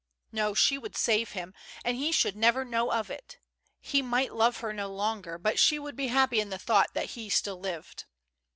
No, 0.31 0.55
she 0.55 0.79
would 0.79 0.97
save 0.97 1.33
him, 1.33 1.53
and 1.85 1.95
he 1.95 2.11
should 2.11 2.35
never 2.35 2.65
know 2.65 2.91
of 2.91 3.11
it. 3.11 3.37
He 3.79 4.01
might 4.01 4.33
love 4.33 4.57
her 4.61 4.73
no 4.73 4.91
longer, 4.91 5.37
but 5.37 5.57
§he 5.57 5.77
would 5.79 5.95
be 5.95 6.07
happy 6.07 6.39
in 6.39 6.49
the 6.49 6.57
thought 6.57 6.95
that 6.95 7.11
he 7.11 7.29
still 7.29 7.59
lived. 7.59 8.05